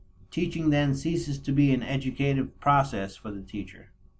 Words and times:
Teaching 0.31 0.71
then 0.71 0.95
ceases 0.95 1.37
to 1.37 1.51
be 1.51 1.71
an 1.71 1.83
educative 1.83 2.59
process 2.59 3.15
for 3.15 3.29
the 3.29 3.43
teacher. 3.43 3.91